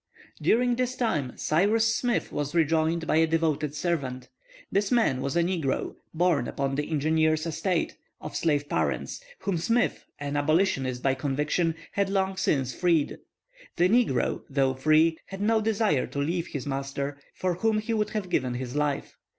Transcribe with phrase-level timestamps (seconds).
[0.41, 4.29] During this time Cyrus Smith was rejoined by a devoted servant.
[4.71, 10.05] This man was a negro, born upon the engineer's estate, of slave parents, whom Smith,
[10.17, 13.19] an abolitionist by conviction, had long since freed.
[13.75, 18.09] The negro, though free, had no desire to leave his master, for whom he would
[18.09, 19.17] have given his life.